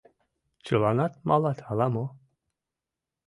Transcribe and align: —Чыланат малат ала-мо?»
—Чыланат 0.65 1.13
малат 1.27 1.59
ала-мо?» 1.69 2.05